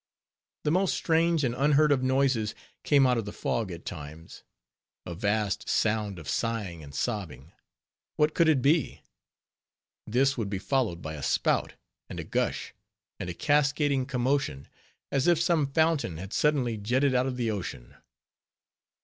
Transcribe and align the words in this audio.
The 0.63 0.71
most 0.71 0.95
strange 0.95 1.43
and 1.43 1.53
unheard 1.53 1.91
of 1.91 2.01
noises 2.01 2.55
came 2.83 3.05
out 3.05 3.19
of 3.19 3.25
the 3.25 3.31
fog 3.31 3.71
at 3.71 3.85
times: 3.85 4.41
a 5.05 5.13
vast 5.13 5.69
sound 5.69 6.17
of 6.17 6.27
sighing 6.27 6.81
and 6.83 6.91
sobbing. 6.95 7.51
What 8.15 8.33
could 8.33 8.49
it 8.49 8.63
be? 8.63 9.03
This 10.07 10.39
would 10.39 10.49
be 10.49 10.57
followed 10.57 11.03
by 11.03 11.13
a 11.13 11.21
spout, 11.21 11.75
and 12.09 12.19
a 12.19 12.23
gush, 12.23 12.73
and 13.19 13.29
a 13.29 13.35
cascading 13.35 14.07
commotion, 14.07 14.67
as 15.11 15.27
if 15.27 15.39
some 15.39 15.67
fountain 15.71 16.17
had 16.17 16.33
suddenly 16.33 16.77
jetted 16.77 17.13
out 17.13 17.27
of 17.27 17.37
the 17.37 17.51
ocean. 17.51 17.95